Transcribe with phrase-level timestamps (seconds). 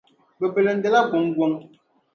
[0.39, 1.51] Bɛ bilindi la guŋguŋ.